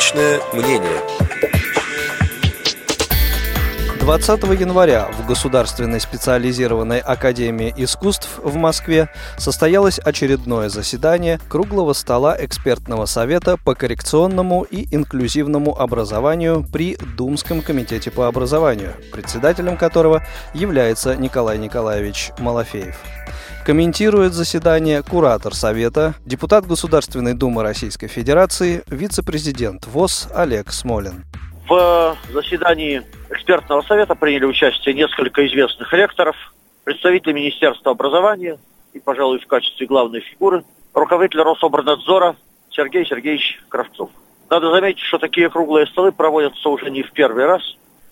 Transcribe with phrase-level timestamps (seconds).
[0.00, 1.02] Личное мнение.
[4.00, 13.04] 20 января в Государственной специализированной академии искусств в Москве состоялось очередное заседание круглого стола экспертного
[13.04, 20.24] совета по коррекционному и инклюзивному образованию при Думском комитете по образованию, председателем которого
[20.54, 22.96] является Николай Николаевич Малафеев.
[23.64, 31.24] Комментирует заседание куратор Совета, депутат Государственной Думы Российской Федерации, вице-президент ВОЗ Олег Смолин.
[31.68, 36.36] В заседании экспертного совета приняли участие несколько известных ректоров,
[36.84, 38.58] представители Министерства образования
[38.94, 42.36] и, пожалуй, в качестве главной фигуры руководитель Рособрнадзора
[42.70, 44.10] Сергей Сергеевич Кравцов.
[44.48, 47.62] Надо заметить, что такие круглые столы проводятся уже не в первый раз.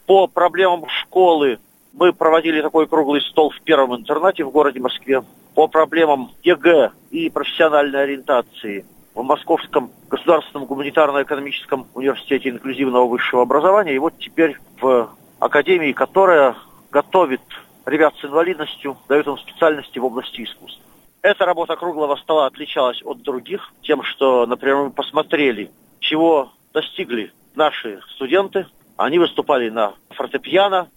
[0.07, 1.59] По проблемам школы
[1.93, 5.23] мы проводили такой круглый стол в первом интернате в городе Москве.
[5.55, 13.95] По проблемам ЕГЭ и профессиональной ориентации в Московском государственном гуманитарно-экономическом университете инклюзивного высшего образования.
[13.95, 16.55] И вот теперь в академии, которая
[16.93, 17.41] готовит
[17.85, 20.85] ребят с инвалидностью, дает им специальности в области искусства.
[21.23, 28.01] Эта работа круглого стола отличалась от других тем, что, например, мы посмотрели, чего достигли наши
[28.15, 28.67] студенты.
[28.97, 30.89] Они выступали на фортепиано,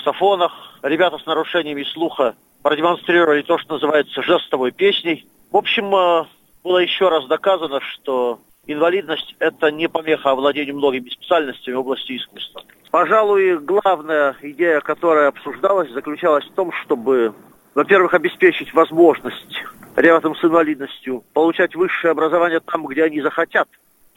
[0.00, 0.52] саксофонах.
[0.82, 5.26] Ребята с нарушениями слуха продемонстрировали то, что называется жестовой песней.
[5.50, 6.24] В общем, э,
[6.64, 12.62] было еще раз доказано, что инвалидность– это не помеха овладению многими специальностями в области искусства.
[12.90, 17.34] Пожалуй, главная идея, которая обсуждалась, заключалась в том, чтобы,
[17.74, 19.62] во-первых, обеспечить возможность
[19.96, 23.68] ребятам с инвалидностью получать высшее образование там, где они захотят.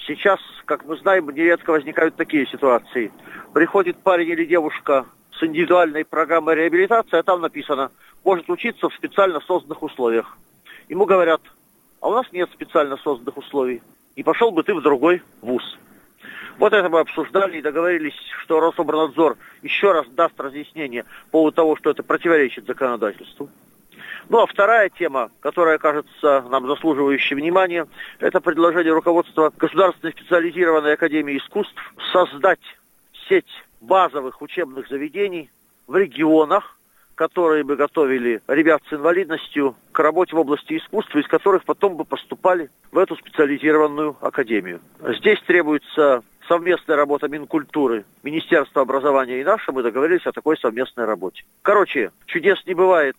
[0.06, 3.12] Сейчас, как мы знаем, нередко возникают такие ситуации.
[3.54, 5.06] Приходит парень или девушка
[5.38, 7.92] с индивидуальной программой реабилитации, а там написано,
[8.24, 10.38] может учиться в специально созданных условиях.
[10.90, 11.42] Ему говорят,
[12.02, 13.82] а у нас нет специально созданных условий.
[14.16, 15.64] И пошел бы ты в другой вуз.
[16.60, 21.76] Вот это мы обсуждали и договорились, что Рособорнадзор еще раз даст разъяснение по поводу того,
[21.78, 23.50] что это противоречит законодательству.
[24.30, 27.88] Ну а вторая тема, которая кажется нам заслуживающей внимания,
[28.20, 31.76] это предложение руководства Государственной специализированной академии искусств
[32.12, 32.62] создать
[33.28, 33.50] сеть
[33.84, 35.50] базовых учебных заведений
[35.88, 36.78] в регионах,
[37.16, 42.06] которые бы готовили ребят с инвалидностью к работе в области искусства, из которых потом бы
[42.06, 44.80] поступали в эту специализированную академию.
[45.20, 51.44] Здесь требуется совместная работа Минкультуры, Министерства образования и наша, мы договорились о такой совместной работе.
[51.62, 53.16] Короче, чудес не бывает,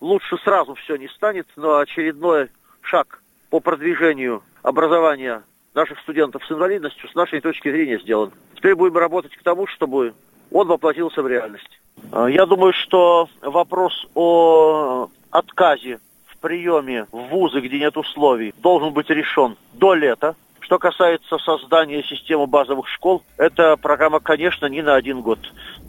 [0.00, 2.48] лучше сразу все не станет, но очередной
[2.82, 5.42] шаг по продвижению образования
[5.80, 8.32] наших студентов с инвалидностью с нашей точки зрения сделан.
[8.54, 10.12] Теперь будем работать к тому, чтобы
[10.52, 11.80] он воплотился в реальность.
[12.12, 18.92] А, я думаю, что вопрос о отказе в приеме в вузы, где нет условий, должен
[18.92, 20.34] быть решен до лета.
[20.60, 25.38] Что касается создания системы базовых школ, эта программа, конечно, не на один год.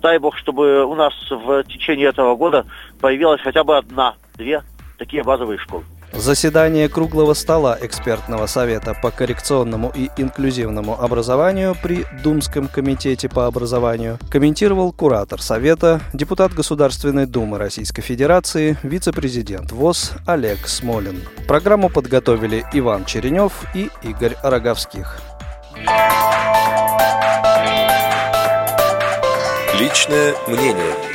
[0.01, 2.65] Дай бог, чтобы у нас в течение этого года
[3.01, 4.63] появилась хотя бы одна, две
[4.97, 5.83] такие базовые школы.
[6.13, 14.19] Заседание круглого стола экспертного совета по коррекционному и инклюзивному образованию при Думском комитете по образованию
[14.29, 21.21] комментировал куратор совета, депутат Государственной Думы Российской Федерации, вице-президент ВОЗ Олег Смолин.
[21.47, 25.19] Программу подготовили Иван Черенев и Игорь Роговских.
[29.79, 31.10] Личное мнение.